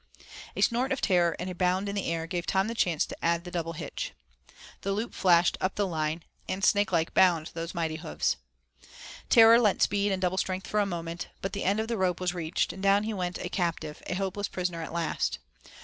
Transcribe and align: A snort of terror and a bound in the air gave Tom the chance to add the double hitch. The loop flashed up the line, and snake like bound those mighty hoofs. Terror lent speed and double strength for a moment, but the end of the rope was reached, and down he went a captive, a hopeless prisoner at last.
A 0.55 0.61
snort 0.61 0.91
of 0.91 0.99
terror 0.99 1.35
and 1.37 1.47
a 1.47 1.53
bound 1.53 1.87
in 1.87 1.93
the 1.93 2.07
air 2.07 2.25
gave 2.25 2.47
Tom 2.47 2.67
the 2.67 2.73
chance 2.73 3.05
to 3.05 3.23
add 3.23 3.43
the 3.43 3.51
double 3.51 3.73
hitch. 3.73 4.13
The 4.81 4.93
loop 4.93 5.13
flashed 5.13 5.59
up 5.61 5.75
the 5.75 5.85
line, 5.85 6.23
and 6.49 6.63
snake 6.63 6.91
like 6.91 7.13
bound 7.13 7.51
those 7.53 7.75
mighty 7.75 7.97
hoofs. 7.97 8.37
Terror 9.29 9.59
lent 9.59 9.83
speed 9.83 10.11
and 10.11 10.19
double 10.19 10.39
strength 10.39 10.65
for 10.65 10.79
a 10.79 10.87
moment, 10.87 11.27
but 11.43 11.53
the 11.53 11.63
end 11.65 11.79
of 11.79 11.87
the 11.87 11.97
rope 11.99 12.19
was 12.19 12.33
reached, 12.33 12.73
and 12.73 12.81
down 12.81 13.03
he 13.03 13.13
went 13.13 13.37
a 13.37 13.47
captive, 13.49 14.01
a 14.07 14.15
hopeless 14.15 14.47
prisoner 14.47 14.81
at 14.81 14.91
last. 14.91 15.37